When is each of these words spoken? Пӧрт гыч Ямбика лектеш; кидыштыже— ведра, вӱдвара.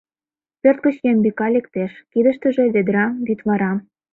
Пӧрт 0.61 0.79
гыч 0.85 0.95
Ямбика 1.11 1.47
лектеш; 1.55 1.91
кидыштыже— 2.11 2.65
ведра, 2.75 3.05
вӱдвара. 3.25 3.71